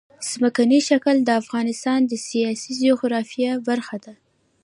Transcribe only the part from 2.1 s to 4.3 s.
سیاسي جغرافیه برخه ده.